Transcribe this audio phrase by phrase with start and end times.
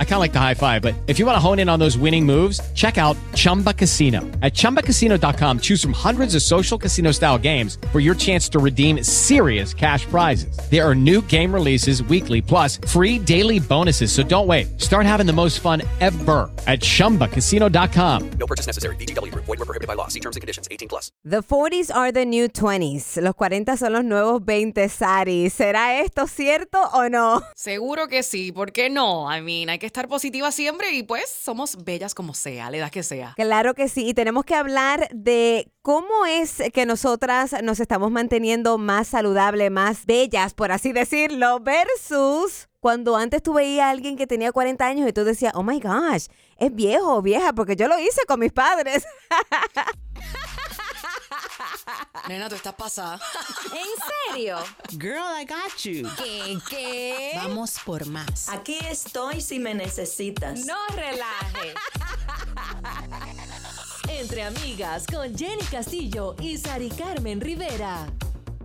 [0.00, 1.78] I kind of like the high five, but if you want to hone in on
[1.78, 4.22] those winning moves, check out Chumba Casino.
[4.42, 9.04] At ChumbaCasino.com, choose from hundreds of social casino style games for your chance to redeem
[9.04, 10.58] serious cash prizes.
[10.68, 14.10] There are new game releases weekly, plus free daily bonuses.
[14.10, 14.80] So don't wait.
[14.80, 18.30] Start having the most fun ever at ChumbaCasino.com.
[18.30, 18.96] No purchase necessary.
[18.96, 19.32] BGW.
[19.34, 20.08] Void were prohibited by law.
[20.08, 20.66] See terms and conditions.
[20.72, 21.12] 18 plus.
[21.24, 23.20] The 40s are the new 20s.
[23.22, 25.50] Los 40 son los nuevos 20, Sari.
[25.50, 27.42] ¿Será esto cierto o no?
[27.54, 29.26] Seguro que sí, ¿por qué no?
[29.30, 32.90] I mean, hay que estar positiva siempre y pues somos bellas como sea, la edad
[32.90, 33.34] que sea.
[33.36, 38.78] Claro que sí, y tenemos que hablar de cómo es que nosotras nos estamos manteniendo
[38.78, 44.26] más saludables, más bellas, por así decirlo, versus cuando antes tú veías a alguien que
[44.26, 46.26] tenía 40 años y tú decías, oh my gosh,
[46.58, 49.04] es viejo o vieja, porque yo lo hice con mis padres.
[52.28, 53.18] Nena, tú estás pasada.
[53.72, 54.58] ¿En serio?
[54.90, 56.08] Girl, I got you.
[56.16, 56.58] ¿Qué?
[56.68, 57.32] ¿Qué?
[57.36, 58.48] Vamos por más.
[58.48, 60.66] Aquí estoy si me necesitas.
[60.66, 61.74] No relaje.
[64.08, 68.06] Entre amigas con Jenny Castillo y Sari Carmen Rivera.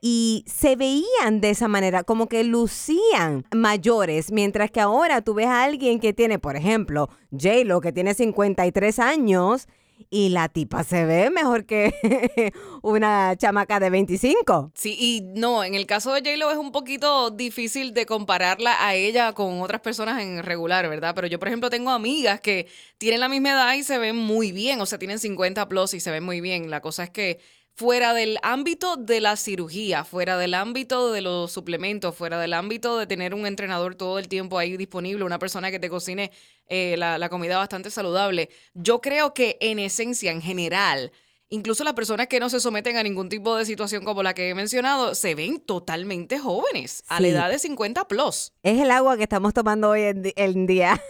[0.00, 5.46] Y se veían de esa manera, como que lucían mayores, mientras que ahora tú ves
[5.46, 9.68] a alguien que tiene, por ejemplo, J-Lo, que tiene 53 años
[10.10, 11.92] y la tipa se ve mejor que
[12.82, 14.72] una chamaca de 25.
[14.74, 18.94] Sí, y no, en el caso de J-Lo es un poquito difícil de compararla a
[18.94, 21.14] ella con otras personas en regular, ¿verdad?
[21.14, 22.66] Pero yo, por ejemplo, tengo amigas que
[22.98, 26.00] tienen la misma edad y se ven muy bien, o sea, tienen 50 plus y
[26.00, 26.70] se ven muy bien.
[26.70, 27.38] La cosa es que
[27.78, 32.98] fuera del ámbito de la cirugía, fuera del ámbito de los suplementos, fuera del ámbito
[32.98, 36.32] de tener un entrenador todo el tiempo ahí disponible, una persona que te cocine
[36.66, 41.12] eh, la, la comida bastante saludable, yo creo que en esencia, en general,
[41.50, 44.50] Incluso las personas que no se someten a ningún tipo de situación como la que
[44.50, 48.52] he mencionado se ven totalmente jóvenes, a la edad de 50 plus.
[48.62, 51.02] Es el agua que estamos tomando hoy en, en día.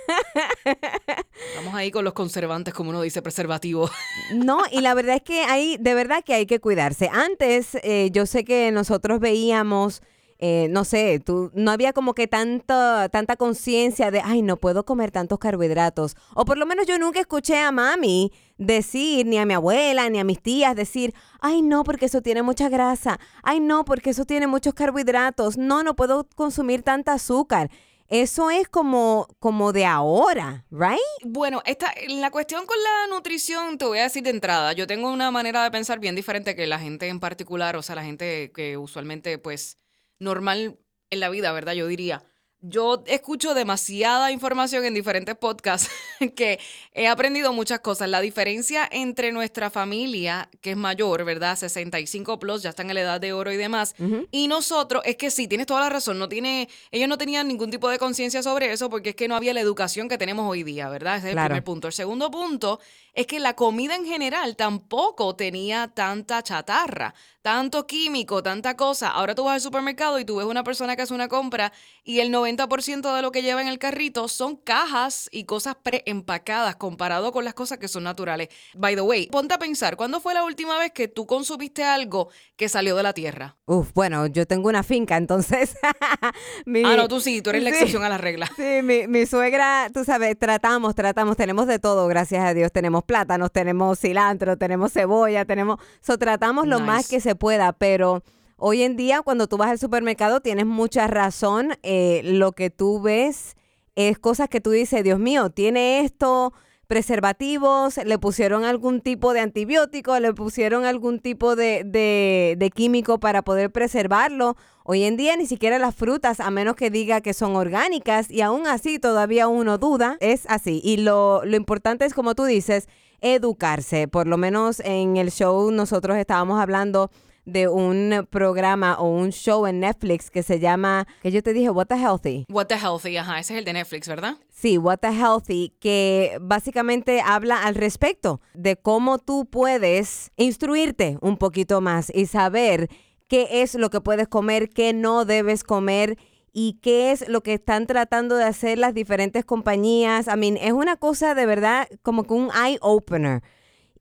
[1.50, 3.90] Estamos ahí con los conservantes, como uno dice, preservativo.
[4.34, 7.08] No, y la verdad es que hay, de verdad que hay que cuidarse.
[7.10, 10.02] Antes, eh, yo sé que nosotros veíamos,
[10.38, 14.84] eh, no sé, tú, no había como que tanta, tanta conciencia de, ay, no puedo
[14.84, 16.14] comer tantos carbohidratos.
[16.34, 20.18] O por lo menos yo nunca escuché a mami decir, ni a mi abuela, ni
[20.18, 23.18] a mis tías decir, ay, no, porque eso tiene mucha grasa.
[23.42, 25.56] Ay, no, porque eso tiene muchos carbohidratos.
[25.56, 27.70] No, no puedo consumir tanta azúcar.
[28.08, 30.98] Eso es como, como de ahora, ¿right?
[31.22, 35.10] Bueno, esta, la cuestión con la nutrición, te voy a decir de entrada, yo tengo
[35.10, 38.50] una manera de pensar bien diferente que la gente en particular, o sea, la gente
[38.54, 39.76] que usualmente, pues,
[40.18, 40.78] normal
[41.10, 41.74] en la vida, ¿verdad?
[41.74, 42.24] Yo diría.
[42.60, 45.90] Yo escucho demasiada información en diferentes podcasts
[46.34, 46.58] que
[46.92, 48.08] he aprendido muchas cosas.
[48.08, 51.56] La diferencia entre nuestra familia, que es mayor, ¿verdad?
[51.56, 53.94] 65 plus, ya están en la edad de oro y demás,
[54.32, 57.70] y nosotros, es que sí, tienes toda la razón, no tiene, ellos no tenían ningún
[57.70, 60.64] tipo de conciencia sobre eso porque es que no había la educación que tenemos hoy
[60.64, 61.18] día, ¿verdad?
[61.18, 61.46] Ese es Claro.
[61.46, 61.86] el primer punto.
[61.86, 62.80] El segundo punto
[63.14, 69.08] es que la comida en general tampoco tenía tanta chatarra, tanto químico, tanta cosa.
[69.10, 71.72] Ahora tú vas al supermercado y tú ves una persona que hace una compra
[72.04, 76.76] y el 90% de lo que lleva en el carrito son cajas y cosas preempacadas
[76.76, 78.48] comparado con las cosas que son naturales.
[78.74, 82.28] By the way, ponte a pensar, ¿cuándo fue la última vez que tú consumiste algo
[82.56, 83.56] que salió de la tierra?
[83.66, 85.76] Uf, bueno, yo tengo una finca, entonces.
[86.66, 87.76] mi- Ah, no, tú sí, tú eres la Sí.
[87.76, 88.48] excepción a la regla.
[88.56, 92.72] Sí, mi, mi suegra, tú sabes, tratamos, tratamos, tenemos de todo, gracias a Dios.
[92.72, 95.78] Tenemos plátanos, tenemos cilantro, tenemos cebolla, tenemos.
[96.00, 98.22] So, tratamos lo más que se pueda, pero
[98.58, 101.72] hoy en día, cuando tú vas al supermercado, tienes mucha razón.
[101.82, 103.56] eh, lo que tú ves
[103.96, 106.52] es cosas que tú dices, Dios mío, tiene esto.
[106.88, 113.20] preservativos, le pusieron algún tipo de antibiótico, le pusieron algún tipo de, de, de químico
[113.20, 114.56] para poder preservarlo.
[114.84, 118.40] Hoy en día ni siquiera las frutas, a menos que diga que son orgánicas, y
[118.40, 120.80] aún así todavía uno duda, es así.
[120.82, 122.88] Y lo, lo importante es, como tú dices,
[123.20, 124.08] educarse.
[124.08, 127.10] Por lo menos en el show nosotros estábamos hablando
[127.48, 131.70] de un programa o un show en Netflix que se llama, que yo te dije,
[131.70, 132.44] What the Healthy.
[132.50, 134.36] What the Healthy, ajá, ese es el de Netflix, ¿verdad?
[134.50, 141.38] Sí, What the Healthy, que básicamente habla al respecto de cómo tú puedes instruirte un
[141.38, 142.88] poquito más y saber
[143.28, 146.18] qué es lo que puedes comer, qué no debes comer
[146.52, 150.26] y qué es lo que están tratando de hacer las diferentes compañías.
[150.26, 153.42] I mean, es una cosa de verdad como que un eye opener.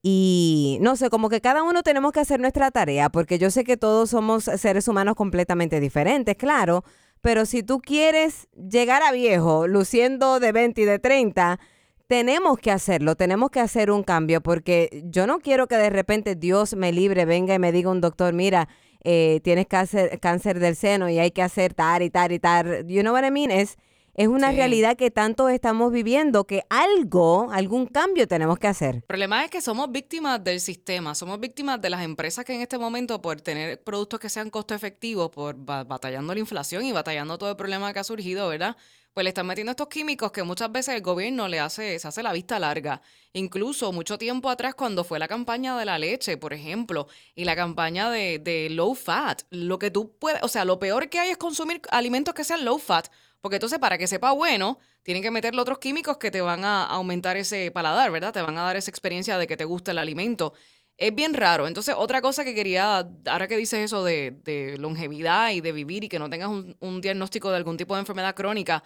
[0.09, 3.65] Y no sé, como que cada uno tenemos que hacer nuestra tarea, porque yo sé
[3.65, 6.85] que todos somos seres humanos completamente diferentes, claro,
[7.19, 11.59] pero si tú quieres llegar a viejo luciendo de 20 y de 30,
[12.07, 16.35] tenemos que hacerlo, tenemos que hacer un cambio, porque yo no quiero que de repente
[16.35, 18.69] Dios me libre, venga y me diga un doctor, mira,
[19.03, 22.87] eh, tienes cáncer, cáncer del seno y hay que hacer tal y tal y tal.
[22.87, 23.51] You know what I mean?
[23.51, 23.77] Es,
[24.17, 24.55] es una Sí.
[24.57, 28.95] realidad que tanto estamos viviendo que algo, algún cambio tenemos que hacer.
[28.95, 32.61] El problema es que somos víctimas del sistema, somos víctimas de las empresas que en
[32.61, 36.91] este momento, por tener productos que sean costo efectivos, por ba- batallando la inflación y
[36.91, 38.75] batallando todo el problema que ha surgido, ¿verdad?
[39.13, 42.21] Pues le están metiendo estos químicos que muchas veces el gobierno le hace, se hace
[42.21, 43.01] la vista larga.
[43.33, 47.55] Incluso mucho tiempo atrás, cuando fue la campaña de la leche, por ejemplo, y la
[47.55, 51.29] campaña de, de low fat, lo que tú puedes, o sea, lo peor que hay
[51.29, 53.07] es consumir alimentos que sean low fat,
[53.41, 56.85] porque entonces para que sepa bueno, tienen que meterle otros químicos que te van a
[56.85, 58.33] aumentar ese paladar, ¿verdad?
[58.33, 60.53] Te van a dar esa experiencia de que te gusta el alimento.
[60.97, 61.67] Es bien raro.
[61.67, 66.03] Entonces, otra cosa que quería, ahora que dices eso de, de longevidad y de vivir
[66.03, 68.83] y que no tengas un, un diagnóstico de algún tipo de enfermedad crónica,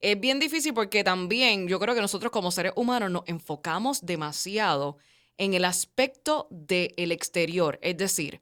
[0.00, 4.98] es bien difícil porque también yo creo que nosotros como seres humanos nos enfocamos demasiado
[5.38, 7.78] en el aspecto del exterior.
[7.82, 8.40] Es decir,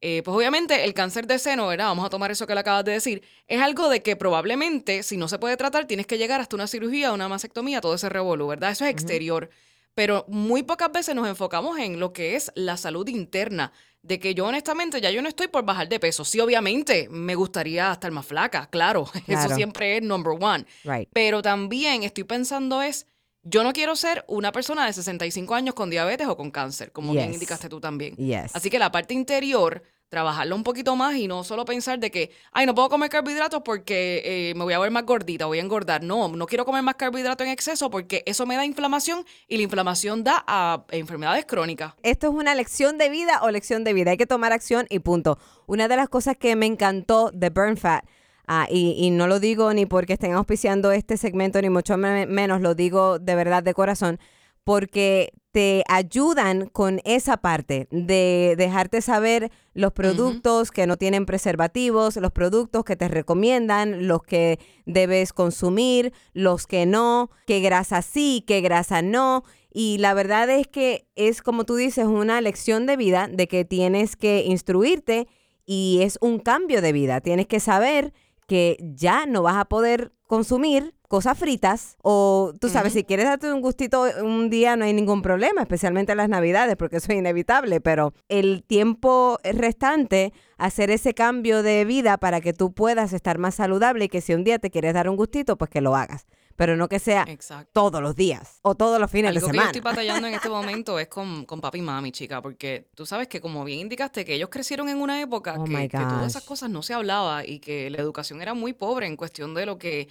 [0.00, 1.86] eh, pues obviamente el cáncer de seno, ¿verdad?
[1.86, 3.22] Vamos a tomar eso que le acabas de decir.
[3.46, 6.66] Es algo de que probablemente, si no se puede tratar, tienes que llegar hasta una
[6.66, 8.72] cirugía, una mastectomía, todo ese revolú, ¿verdad?
[8.72, 9.48] Eso es exterior.
[9.94, 13.72] Pero muy pocas veces nos enfocamos en lo que es la salud interna.
[14.02, 16.24] De que yo honestamente ya yo no estoy por bajar de peso.
[16.24, 19.06] Sí, obviamente me gustaría estar más flaca, claro.
[19.24, 19.46] Claro.
[19.46, 20.66] Eso siempre es number one.
[20.84, 21.08] Right.
[21.12, 23.06] Pero también estoy pensando es,
[23.48, 27.12] yo no quiero ser una persona de 65 años con diabetes o con cáncer, como
[27.12, 27.34] bien Yes.
[27.34, 28.16] indicaste tú también.
[28.16, 28.54] Yes.
[28.56, 32.30] Así que la parte interior, trabajarlo un poquito más y no solo pensar de que,
[32.52, 35.62] ay, no puedo comer carbohidratos porque eh, me voy a ver más gordita, voy a
[35.62, 36.02] engordar.
[36.02, 39.62] No, no quiero comer más carbohidratos en exceso porque eso me da inflamación y la
[39.64, 41.94] inflamación da a enfermedades crónicas.
[42.02, 44.10] esto es una lección de vida o lección de vida.
[44.12, 45.38] Hay que tomar acción y punto.
[45.66, 48.04] Una de las cosas que me encantó de Burn Fat,
[48.46, 52.26] ah, y, y no lo digo ni porque estén auspiciando este segmento, ni mucho me-
[52.26, 54.18] menos, lo digo de verdad de corazón,
[54.64, 62.16] porque te ayudan con esa parte de dejarte saber los productos que no tienen preservativos,
[62.16, 68.44] los productos que te recomiendan, los que debes consumir, los que no, qué grasa sí,
[68.46, 69.44] qué grasa no.
[69.72, 73.64] Y la verdad es que es, como tú dices, una lección de vida de que
[73.64, 75.26] tienes que instruirte
[75.64, 77.20] y es un cambio de vida.
[77.20, 78.12] Tienes que saber
[78.46, 83.52] que ya no vas a poder consumir cosas fritas o tú sabes, si quieres darte
[83.52, 87.18] un gustito un día no hay ningún problema, especialmente en las navidades porque eso es
[87.18, 93.38] inevitable, pero el tiempo restante hacer ese cambio de vida para que tú puedas estar
[93.38, 95.94] más saludable y que si un día te quieres dar un gustito, pues que lo
[95.94, 97.70] hagas, pero no que sea Exacto.
[97.72, 99.70] todos los días o todos los fines Algo de que yo semana.
[99.70, 103.28] estoy batallando en este momento es con, con papi y mami, chica, porque tú sabes
[103.28, 106.42] que como bien indicaste, que ellos crecieron en una época Oh, que, que todas esas
[106.44, 109.78] cosas no se hablaba y que la educación era muy pobre en cuestión de lo
[109.78, 110.08] que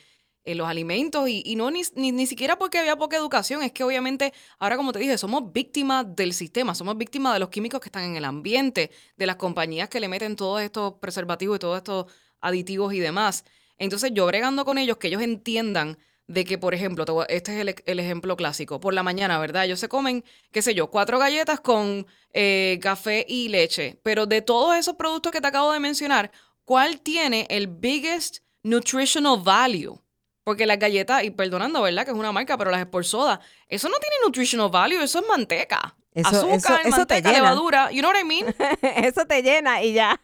[0.47, 3.71] eh, los alimentos y, y no ni, ni, ni siquiera porque había poca educación, es
[3.71, 7.79] que obviamente ahora como te dije, somos víctimas del sistema, somos víctimas de los químicos
[7.81, 11.59] que están en el ambiente, de las compañías que le meten todos estos preservativos y
[11.59, 12.05] todos estos
[12.41, 13.43] aditivos y demás.
[13.79, 17.59] Entonces yo bregando con ellos, que ellos entiendan de que, por ejemplo, te este es
[17.61, 19.65] el, el ejemplo clásico, por la mañana, ¿verdad?
[19.65, 24.41] Ellos se comen, qué sé yo, cuatro galletas con eh, café y leche, pero de
[24.41, 26.31] todos esos productos que te acabo de mencionar,
[26.63, 29.99] ¿cuál tiene el biggest nutritional value?
[30.43, 32.05] Porque las galletas, y perdonando, ¿verdad?
[32.05, 35.27] Que es una marca, pero las Sport Soda, eso no tiene nutritional value, eso es
[35.27, 35.95] manteca.
[36.13, 37.41] Eso- Azúcar, eso- eso te manteca, llena.
[37.43, 38.45] levadura, you know what I mean?
[38.81, 40.19] Eso te llena y ya.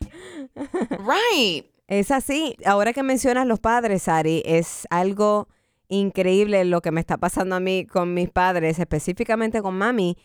[0.89, 1.65] right.
[1.87, 2.55] Es así.
[2.65, 5.49] Ahora que mencionas los padres, Ari, es algo
[5.97, 10.17] increíble lo que me está pasando a mí con mis padres, específicamente con mami,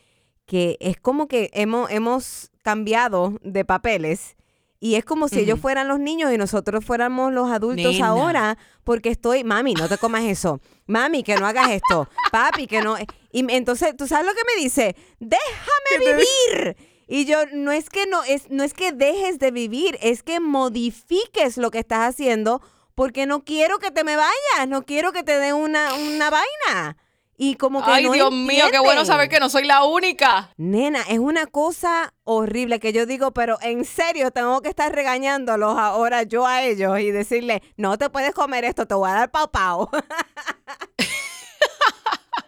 [0.46, 4.36] que es como que hemos, hemos cambiado de papeles
[4.78, 8.08] Y es como si ellos fueran los niños y nosotros fuéramos los adultos Nena.
[8.08, 10.60] ahora, porque estoy, mami, no te comas eso.
[10.86, 12.08] Mami, que no hagas esto.
[12.30, 12.94] Papi, que no.
[13.32, 14.94] Y me- entonces, ¿tú sabes lo que me dice?
[15.18, 16.76] Déjame vivir.
[17.08, 20.40] Y yo, no es que no, es, no es que dejes de vivir, es que
[20.40, 22.60] modifiques lo que estás haciendo,
[22.96, 26.96] porque no quiero que te me vayas, no quiero que te dé una, una vaina.
[27.38, 30.50] Y como que Ay, no Dios mío, qué bueno saber que no soy la única.
[30.56, 35.76] Nena, es una cosa horrible que yo digo, pero en serio tengo que estar regañándolos
[35.76, 39.30] ahora yo a ellos y decirle, no te puedes comer esto, te voy a dar
[39.30, 39.90] pau pau.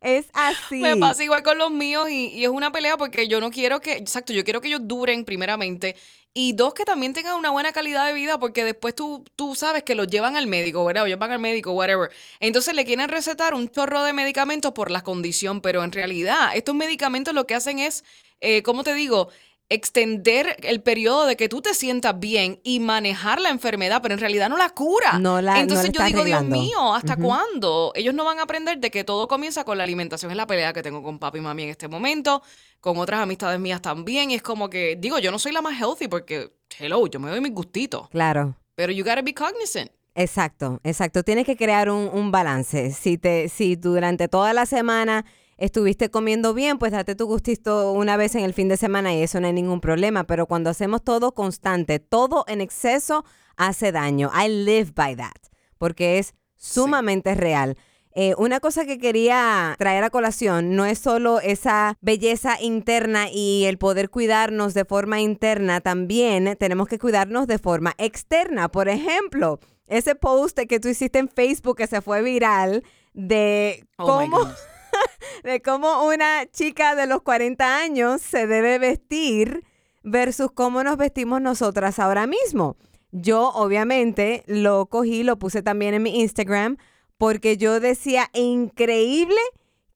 [0.02, 0.76] es así.
[0.76, 3.80] Me pasa igual con los míos y, y es una pelea porque yo no quiero
[3.80, 5.96] que, exacto, yo quiero que ellos duren primeramente
[6.40, 9.82] y dos, que también tengan una buena calidad de vida porque después tú, tú sabes
[9.82, 11.02] que los llevan al médico, ¿verdad?
[11.02, 12.10] O ellos van al médico, whatever.
[12.38, 16.76] Entonces le quieren recetar un chorro de medicamentos por la condición, pero en realidad estos
[16.76, 18.04] medicamentos lo que hacen es,
[18.40, 19.30] eh, ¿cómo te digo?
[19.70, 24.20] Extender el periodo de que tú te sientas bien y manejar la enfermedad, pero en
[24.20, 25.18] realidad no la cura.
[25.18, 27.92] No la- no Entonces la yo digo, Dios mío, ¿hasta cuándo?
[27.94, 30.30] Ellos no van a aprender de que todo comienza con la alimentación.
[30.30, 32.42] Es la pelea que tengo con papi y mami en este momento,
[32.80, 34.30] con otras amistades mías también.
[34.30, 37.28] Y es como que, digo, yo no soy la más healthy porque, hello, yo me
[37.30, 38.08] doy mis gustitos.
[38.08, 38.56] Claro.
[38.74, 39.90] Pero you gotta be cognizant.
[40.14, 41.22] Exacto, exacto.
[41.22, 42.90] Tienes que crear un, un balance.
[42.92, 45.24] Si te, si durante toda la semana
[45.58, 49.22] estuviste comiendo bien, pues date tu gustito una vez en el fin de semana y
[49.22, 50.24] eso no hay ningún problema.
[50.24, 53.24] Pero cuando hacemos todo constante, todo en exceso
[53.56, 54.30] hace daño.
[54.34, 57.76] I live by that, porque es sumamente real.
[58.20, 63.66] Eh, una cosa que quería traer a colación no es solo esa belleza interna y
[63.66, 68.70] el poder cuidarnos de forma interna, también tenemos que cuidarnos de forma externa.
[68.70, 74.06] Por ejemplo, ese post que tú hiciste en Facebook que se fue viral de Oh
[74.06, 74.48] cómo.
[75.44, 79.64] de cómo una chica de los 40 años se debe vestir
[80.02, 82.76] versus cómo nos vestimos nosotras ahora mismo.
[83.10, 86.76] Yo obviamente lo cogí, lo puse también en mi Instagram
[87.16, 89.40] porque yo decía, increíble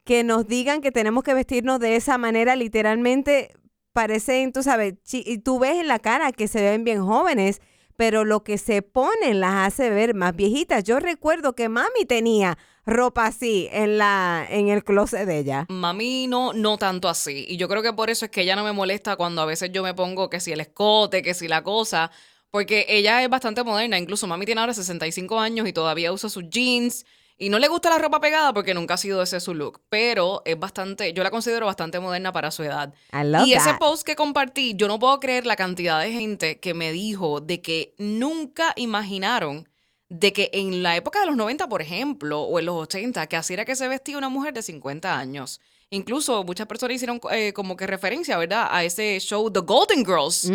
[0.03, 3.53] que nos digan que tenemos que vestirnos de esa manera, literalmente
[3.93, 7.61] parecen, tú sabes, y tú ves en la cara que se ven bien jóvenes,
[7.95, 10.83] pero lo que se ponen las hace ver más viejitas.
[10.83, 15.65] Yo recuerdo que mami tenía ropa así en la en el closet de ella.
[15.69, 17.45] Mami no, no tanto así.
[17.47, 19.71] Y yo creo que por eso es que ella no me molesta cuando a veces
[19.71, 22.11] yo me pongo que si el escote, que si la cosa.
[22.51, 23.97] Porque ella es bastante moderna.
[23.97, 27.05] Incluso mami tiene ahora 65 años y todavía usa sus jeans.
[27.37, 29.81] Y no le gusta la ropa pegada porque nunca ha sido ese su look.
[29.89, 32.93] Pero es bastante, yo la considero bastante moderna para su edad.
[33.11, 33.79] I love y ese that.
[33.79, 37.61] post que compartí, yo no puedo creer la cantidad de gente que me dijo de
[37.61, 39.67] que nunca imaginaron
[40.09, 43.35] de que en la época de los 90, por ejemplo, o en los 80, que
[43.35, 45.59] así era que se vestía una mujer de 50 años.
[45.89, 48.67] Incluso muchas personas hicieron eh, como que referencia, ¿verdad?
[48.69, 50.51] A ese show The Golden Girls.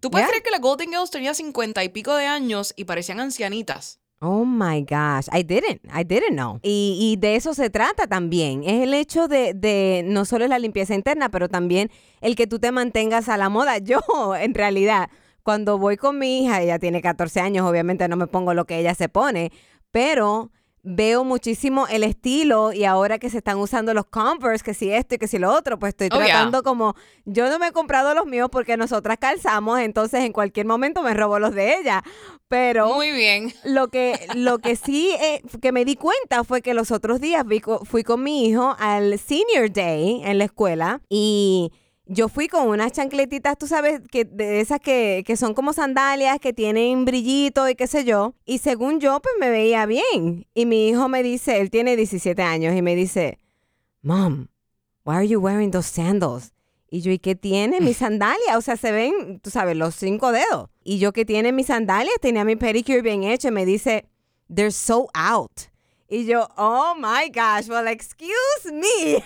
[0.00, 0.28] ¿Tú puedes Yeah.
[0.28, 3.98] creer que las Golden Girls tenían 50 y pico de años y parecían ancianitas?
[4.20, 6.58] Oh my gosh, I didn't, I didn't know.
[6.62, 8.64] Y, y de eso se trata también.
[8.64, 11.88] Es el hecho de, de no solo la limpieza interna, pero también
[12.20, 13.78] el que tú te mantengas a la moda.
[13.78, 14.00] Yo,
[14.36, 15.08] en realidad,
[15.44, 18.78] cuando voy con mi hija, ella tiene 14 años, obviamente no me pongo lo que
[18.78, 19.52] ella se pone,
[19.92, 20.50] pero
[20.90, 25.16] veo muchísimo el estilo y ahora que se están usando los Converse, que si esto
[25.16, 26.26] y que si lo otro, pues estoy Oh, yeah.
[26.26, 26.94] tratando como,
[27.26, 31.12] yo no me he comprado los míos porque nosotras calzamos, entonces en cualquier momento me
[31.14, 32.02] robo los de ella.
[32.48, 33.52] Pero Muy bien.
[33.64, 37.44] lo que, lo que sí eh, que me di cuenta fue que los otros días
[37.84, 41.70] fui con mi hijo al Senior Day en la escuela y
[42.08, 46.40] yo fui con unas chancletitas, tú sabes, que de esas que, que son como sandalias,
[46.40, 48.34] que tienen brillito y qué sé yo.
[48.46, 50.46] Y según yo, pues me veía bien.
[50.54, 53.38] Y mi hijo me dice, él tiene 17 años y me dice,
[54.00, 54.48] Mom,
[55.04, 56.52] why are you wearing those sandals?
[56.90, 58.56] Y yo, ¿y qué tiene mi sandalia?
[58.56, 60.70] O sea, se ven, tú sabes, los cinco dedos.
[60.82, 62.14] Y yo, ¿qué tiene mis sandalias?
[62.20, 64.08] Tenía mi pedicure bien hecho y me dice,
[64.52, 65.52] they're so out.
[66.08, 69.22] Y yo, oh my gosh, well, excuse me.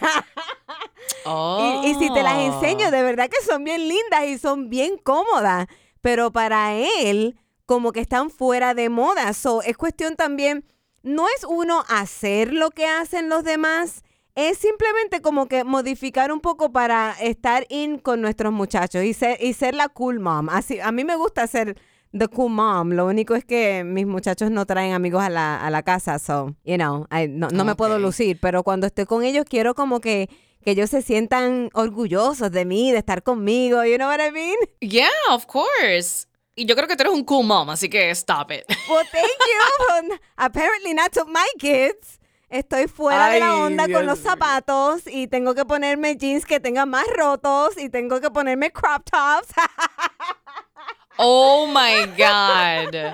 [1.25, 4.99] Y, y si te las enseño, de verdad que son bien lindas y son bien
[4.99, 5.69] cómodas.
[6.01, 9.33] Pero para él, como que están fuera de moda.
[9.33, 10.65] So, es cuestión también,
[11.03, 14.03] no es uno hacer lo que hacen los demás,
[14.35, 19.43] es simplemente como que modificar un poco para estar in con nuestros muchachos y ser,
[19.43, 20.49] y ser la cool mom.
[20.49, 21.77] Así, a mí me gusta ser
[22.17, 22.91] the cool mom.
[22.93, 26.55] Lo único es que mis muchachos no traen amigos a la, a la casa, so,
[26.65, 28.39] you know, I- no, no me puedo lucir.
[28.41, 30.29] Pero cuando estoy con ellos, quiero como que,
[30.65, 33.85] que ellos se sientan orgullosos de mí, de estar conmigo.
[33.85, 34.57] You know what I mean?
[34.81, 36.27] Yeah, of course.
[36.55, 38.65] Y yo creo que tú eres un cool mom, así que stop it.
[38.89, 40.09] Well, thank you.
[40.11, 42.19] But Apparently not to my kids.
[42.51, 46.61] Estoy fuera de la onda Dios con los zapatos y tengo que ponerme jeans que
[46.61, 49.49] tengan más rotos y tengo que ponerme crop tops.
[51.19, 53.13] Oh my God.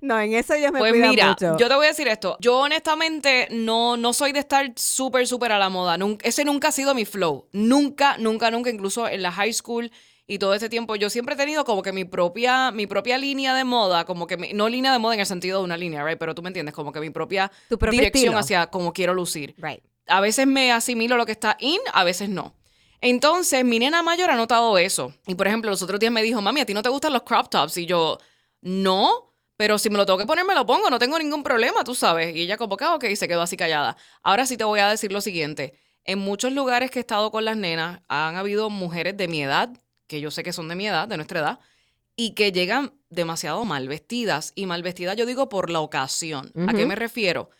[0.00, 1.56] No, en eso ellos me Pues cuidan mira, mucho.
[1.56, 2.36] yo te voy a decir esto.
[2.40, 5.96] Yo honestamente no, no soy de estar súper, súper a la moda.
[5.96, 7.46] Nun- ese nunca ha sido mi flow.
[7.52, 9.90] Nunca, nunca, nunca, incluso en la high school
[10.26, 13.54] y todo ese tiempo, yo siempre he tenido como que mi propia, mi propia línea
[13.54, 16.04] de moda, como que, mi- no línea de moda en el sentido de una línea,
[16.04, 16.18] right?
[16.18, 18.38] Pero tú me entiendes, como que mi propia, dirección estilo.
[18.38, 19.54] hacia cómo quiero lucir.
[19.58, 19.82] Right.
[20.06, 22.54] A veces me asimilo lo que está in, a veces no.
[23.02, 25.12] Entonces, mi nena mayor ha notado eso.
[25.26, 27.24] Y por ejemplo, los otros días me dijo, mami, ¿a ti no te gustan los
[27.24, 27.76] crop tops?
[27.76, 28.16] Y yo,
[28.60, 31.82] no, pero si me lo tengo que poner, me lo pongo, no tengo ningún problema,
[31.82, 32.34] tú sabes.
[32.34, 33.96] Y ella como que, "Ah, ok, y se quedó así callada.
[34.22, 35.74] Ahora sí te voy a decir lo siguiente.
[36.04, 39.70] En muchos lugares que he estado con las nenas, han habido mujeres de mi edad,
[40.06, 41.58] que yo sé que son de mi edad, de nuestra edad,
[42.14, 44.52] y que llegan demasiado mal vestidas.
[44.54, 46.52] Y mal vestidas yo digo por la ocasión.
[46.68, 47.50] ¿A qué me refiero?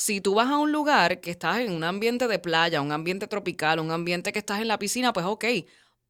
[0.00, 3.26] Si tú vas a un lugar que estás en un ambiente de playa, un ambiente
[3.26, 5.44] tropical, un ambiente que estás en la piscina, pues ok,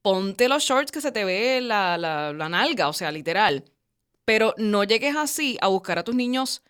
[0.01, 3.65] ponte los shorts que se te ve la, la, la nalga, o sea, literal.
[4.23, 6.61] Pero no llegues así a buscar a tus niños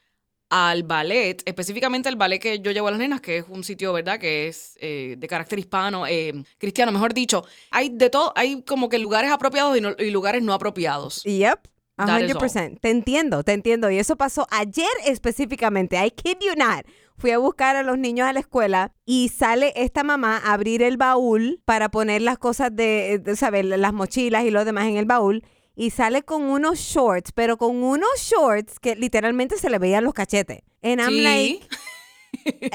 [0.49, 3.93] al ballet, específicamente el ballet que yo llevo a las nenas, que es un sitio,
[3.93, 7.45] ¿verdad?, que es eh, de carácter hispano, eh, cristiano, mejor dicho.
[7.69, 11.21] Hay de todo, hay como que lugares apropiados y, no- y lugares no apropiados.
[11.23, 11.67] Yep.
[11.97, 12.79] A That is 100%.
[12.81, 13.91] Te entiendo, te entiendo.
[13.91, 16.03] Y eso pasó ayer específicamente.
[16.03, 16.83] I kid you not.
[17.21, 20.81] Fui a buscar a los niños a la escuela y sale esta mamá a abrir
[20.81, 23.63] el baúl para poner las cosas de, de, ¿sabes?
[23.63, 25.43] Las mochilas y lo demás en el baúl.
[25.75, 30.13] Y sale con unos shorts, pero con unos shorts que literalmente se le veían los
[30.15, 30.61] cachetes.
[30.81, 31.21] And I'm Sí.
[31.23, 31.67] like,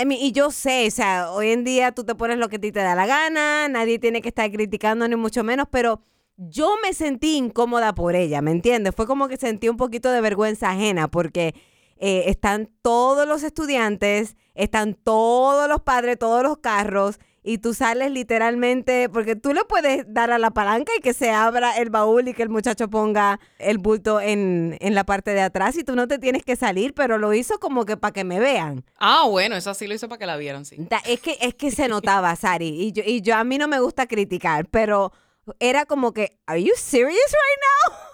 [0.00, 2.56] I mean, y yo sé, o sea, hoy en día tú te pones lo que
[2.56, 6.00] a ti te da la gana, nadie tiene que estar criticando ni mucho menos, pero
[6.36, 8.94] yo me sentí incómoda por ella, ¿me entiendes?
[8.94, 11.54] Fue como que sentí un poquito de vergüenza ajena porque
[11.98, 17.18] eh, están todos los estudiantes, están todos los padres, todos los carros.
[17.48, 21.30] Y tú sales literalmente, porque tú le puedes dar a la palanca y que se
[21.30, 25.42] abra el baúl y que el muchacho ponga el bulto en, en la parte de
[25.42, 28.24] atrás y tú no te tienes que salir, pero lo hizo como que para que
[28.24, 28.84] me vean.
[28.98, 30.88] Ah, bueno, eso sí lo hizo para que la vieran, sí.
[31.06, 32.82] Es que, es que se notaba, Sari.
[32.82, 35.12] Y yo, y yo a mí no me gusta criticar, pero
[35.60, 38.05] era como que, ¿Are you serious right now?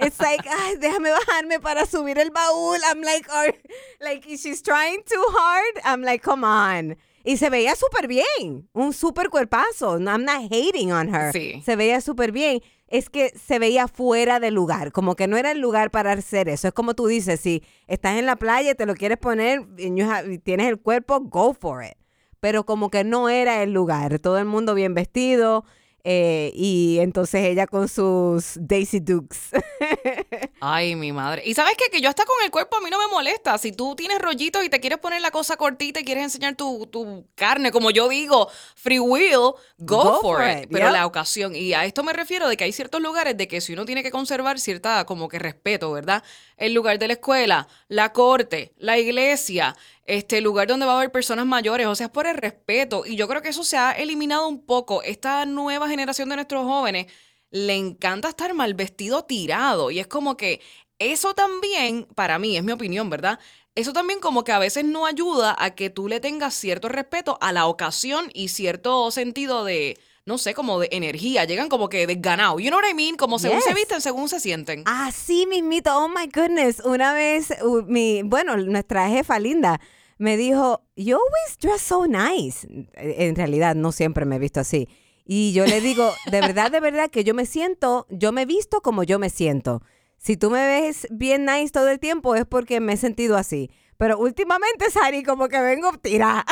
[0.00, 2.78] It's like, "Ay, déjame bajarme para subir el baúl.
[2.90, 3.54] I'm like, "Are-
[4.00, 5.80] like, she's trying too hard.
[5.84, 6.96] I'm like, come on.
[7.24, 9.98] Y se veía súper bien, un súper cuerpazo.
[9.98, 11.32] I'm not hating on her.
[11.32, 11.62] Sí.
[11.64, 12.60] Se veía súper bien.
[12.86, 16.48] Es que se veía fuera de lugar, como que no era el lugar para hacer
[16.50, 16.68] eso.
[16.68, 20.38] Es como tú dices, si estás en la playa y te lo quieres poner y
[20.38, 21.94] tienes el cuerpo, go for it.
[22.40, 24.18] Pero como que no era el lugar.
[24.18, 25.64] Todo el mundo bien vestido
[26.04, 29.48] eh, y entonces ella con sus Daisy Dukes.
[30.60, 31.42] Ay, mi madre.
[31.44, 31.84] Y sabes qué?
[31.90, 33.56] que yo hasta con el cuerpo a mí no me molesta.
[33.58, 36.86] Si tú tienes rollitos y te quieres poner la cosa cortita y quieres enseñar tu,
[36.86, 40.64] tu carne, como yo digo, free will, go, Go for, for it.
[40.64, 43.48] it, Pero la ocasión, y a esto me refiero de que hay ciertos lugares de
[43.48, 46.22] que si uno tiene que conservar cierta como que respeto, ¿verdad?
[46.56, 51.12] El lugar de la escuela, la corte, la iglesia, este lugar donde va a haber
[51.12, 53.04] personas mayores, o sea, es por el respeto.
[53.06, 55.02] Y yo creo que eso se ha eliminado un poco.
[55.02, 57.06] Esta nueva generación de nuestros jóvenes
[57.50, 59.90] le encanta estar mal vestido tirado.
[59.90, 60.60] Y es como que
[60.98, 63.38] eso también, para mí, es mi opinión, ¿verdad?
[63.74, 67.38] Eso también como que a veces no ayuda a que tú le tengas cierto respeto
[67.40, 71.44] a la ocasión y cierto sentido de, no sé, como de energía.
[71.44, 72.60] Llegan como que desganados.
[72.62, 73.16] You know what I mean?
[73.16, 73.76] Como según se Yes.
[73.76, 74.82] visten, según se sienten.
[74.86, 76.80] Así mismito, oh my goodness.
[76.84, 79.80] Una vez, uh, mi, bueno, nuestra jefa linda
[80.16, 82.66] me dijo, you always dress so nice.
[82.94, 84.88] En realidad, no siempre me he visto así.
[85.26, 88.46] Y yo le digo, de verdad, de verdad, que yo me siento, yo me he
[88.46, 89.82] visto como yo me siento.
[90.16, 93.70] Si tú me ves bien nice todo el tiempo es porque me he sentido así.
[93.96, 96.44] Pero últimamente, Sari, como que vengo tirada.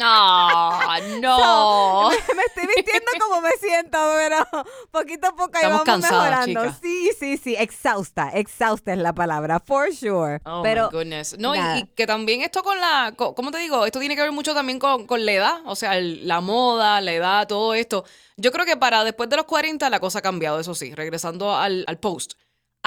[0.00, 2.10] ¡Ah, no!
[2.10, 4.44] me estoy vistiendo como me siento, pero
[4.90, 6.62] poquito a poco ahí Estamos vamos cansadas, mejorando.
[6.62, 6.78] chica.
[6.82, 10.40] Sí, sí, sí, exhausta, exhausta es la palabra, for sure.
[10.44, 11.38] Oh pero my goodness.
[11.38, 13.86] No, y, y que también esto con la, ¿cómo te digo?
[13.86, 17.00] Esto tiene que ver mucho también con, con la edad, o sea, el- la moda,
[17.00, 18.04] la edad, todo esto.
[18.36, 21.54] Yo creo que para después de los 40 la cosa ha cambiado, eso sí, regresando
[21.54, 22.32] al, al post.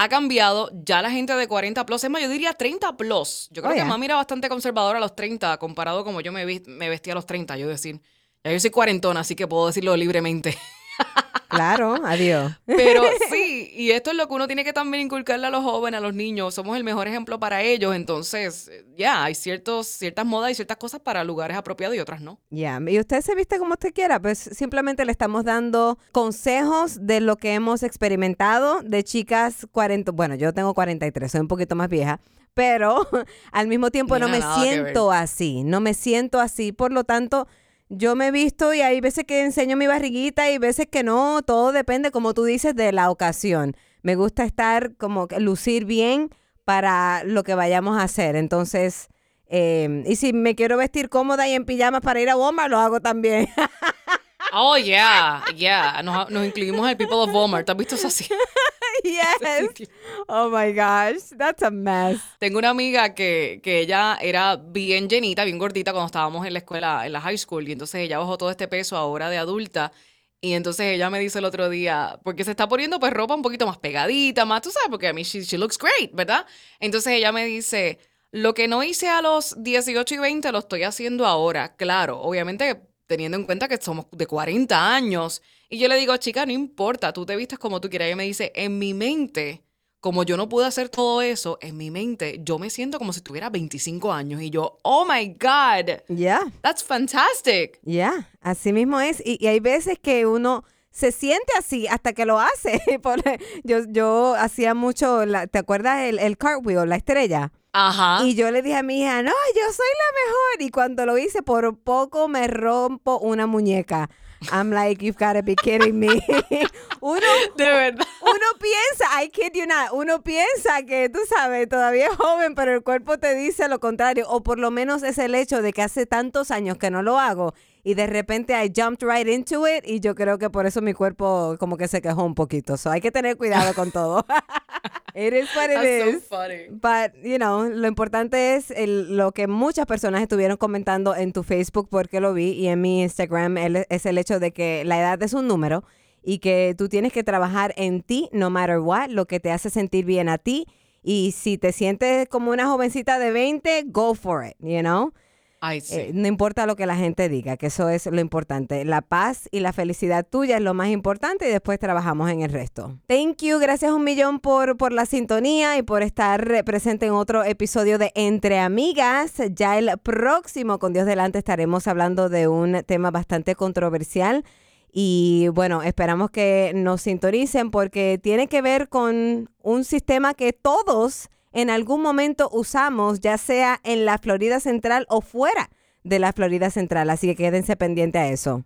[0.00, 3.48] Ha cambiado, ya la gente de 40 plus, es más, yo diría 30 plus.
[3.50, 3.84] Yo creo Oh, que yeah.
[3.84, 7.26] mami era bastante conservadora a los 30, comparado como yo me, me vestía a los
[7.26, 8.00] 30, yo decir.
[8.44, 10.56] Ya yo soy cuarentona, así que puedo decirlo libremente.
[11.48, 12.52] claro, adiós.
[12.66, 15.98] Pero sí, y esto es lo que uno tiene que también inculcarle a los jóvenes,
[15.98, 16.54] a los niños.
[16.54, 17.94] Somos el mejor ejemplo para ellos.
[17.94, 22.38] Entonces, ya, hay ciertos, ciertas modas y ciertas cosas para lugares apropiados y otras no.
[22.50, 27.20] Ya, y usted se viste como usted quiera, pues simplemente le estamos dando consejos de
[27.20, 31.88] lo que hemos experimentado de chicas 40, bueno, yo tengo 43, soy un poquito más
[31.88, 32.20] vieja,
[32.54, 33.06] pero
[33.52, 37.46] al mismo tiempo no me siento así, no me siento así, por lo tanto,
[37.88, 41.42] yo me he visto y hay veces que enseño mi barriguita y veces que no,
[41.42, 43.76] todo depende, como tú dices, de la ocasión.
[44.02, 46.30] Me gusta estar como que lucir bien
[46.64, 48.36] para lo que vayamos a hacer.
[48.36, 49.08] Entonces,
[49.46, 52.78] eh, y si me quiero vestir cómoda y en pijamas para ir a Walmart, lo
[52.78, 53.48] hago también.
[54.52, 56.02] Oh, yeah, yeah.
[56.02, 57.66] Nos, nos incluimos en el People of Walmart.
[57.66, 58.26] ¿Te has visto eso así?
[59.04, 59.88] yes.
[60.28, 62.20] Oh my gosh, that's a mess.
[62.38, 66.60] Tengo una amiga que, que ella era bien llenita, bien gordita cuando estábamos en la
[66.60, 69.92] escuela, en la high school, y entonces ella bajó todo este peso ahora de adulta.
[70.40, 73.42] Y entonces ella me dice el otro día, porque se está poniendo pues ropa un
[73.42, 76.46] poquito más pegadita, más, tú sabes, porque a mí she, she looks great, ¿verdad?
[76.78, 77.98] Entonces ella me dice,
[78.30, 81.74] lo que no hice a los 18 y 20 lo estoy haciendo ahora.
[81.76, 85.42] Claro, obviamente teniendo en cuenta que somos de 40 años.
[85.68, 88.06] Y yo le digo, chica, no importa, tú te vistes como tú quieras.
[88.06, 89.62] Y ella me dice, en mi mente,
[90.00, 93.20] como yo no pude hacer todo eso, en mi mente, yo me siento como si
[93.22, 94.40] tuviera 25 años.
[94.42, 96.42] Y yo, oh my God, Yeah.
[96.62, 97.80] that's fantastic.
[97.82, 99.20] Ya, así mismo es.
[99.24, 102.80] Y, y hay veces que uno se siente así hasta que lo hace.
[103.64, 107.52] Yo, yo hacía mucho, la- ¿te acuerdas el, el cartwheel, la estrella?
[107.72, 108.24] Ajá.
[108.24, 110.62] Y yo le dije a mi hija, no, yo soy la mejor.
[110.62, 114.08] Y cuando lo hice, por poco me rompo una muñeca.
[114.52, 116.06] I'm like, you've got to be kidding me.
[117.00, 117.26] uno,
[117.56, 118.06] de verdad.
[118.22, 122.72] uno piensa, I kid you not, uno piensa que tú sabes, todavía es joven, pero
[122.72, 125.82] el cuerpo te dice lo contrario, o por lo menos es el hecho de que
[125.82, 127.54] hace tantos años que no lo hago
[127.88, 130.92] y de repente I jumped right into it y yo creo que por eso mi
[130.92, 132.76] cuerpo como que se quejó un poquito.
[132.76, 134.26] So hay que tener cuidado con todo.
[135.14, 136.24] it is what it That's so is.
[136.28, 136.68] funny.
[136.70, 141.42] But, you know, lo importante es el- lo que muchas personas estuvieron comentando en tu
[141.42, 144.98] Facebook porque lo vi y en mi Instagram el- es el hecho de que la
[145.00, 145.84] edad es un número
[146.22, 149.70] y que tú tienes que trabajar en ti no matter what, lo que te hace
[149.70, 150.66] sentir bien a ti.
[151.02, 155.12] Y si te sientes como una jovencita de 20, go for it, you know?
[155.60, 158.84] Eh, no importa lo que la gente diga, que eso es lo importante.
[158.84, 162.52] La paz y la felicidad tuya es lo más importante y después trabajamos en el
[162.52, 162.98] resto.
[163.08, 167.12] Thank you, gracias un millón por, por la sintonía y por estar eh, presente en
[167.12, 169.34] otro episodio de Entre Amigas.
[169.54, 174.44] Ya el próximo, con Dios delante, estaremos hablando de un tema bastante controversial.
[174.92, 181.28] Y bueno, esperamos que nos sintonicen porque tiene que ver con un sistema que todos
[181.52, 185.70] en algún momento usamos, ya sea en la Florida Central o fuera
[186.04, 187.10] de la Florida Central.
[187.10, 188.64] Así que quédense pendientes a eso.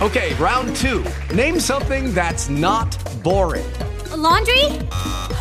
[0.00, 1.04] Okay, round two.
[1.34, 2.88] Name something that's not
[3.22, 3.64] boring.
[4.16, 4.64] laundry?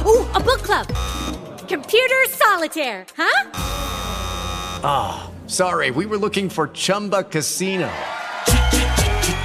[0.06, 0.88] Ooh, a book club.
[1.68, 3.50] Computer solitaire, huh?
[5.48, 7.90] Sorry, we were looking for Chumba Casino.